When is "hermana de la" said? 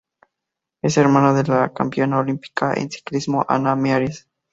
0.97-1.71